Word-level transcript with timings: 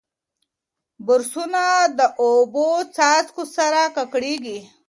برسونه 1.05 1.63
د 1.97 1.99
اوبو 2.25 2.67
څاڅکو 2.95 3.43
سره 3.55 3.81
ککړېږي. 3.95 4.59